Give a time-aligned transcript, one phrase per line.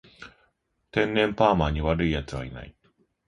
[0.91, 2.73] 天然パーマに悪い奴はいない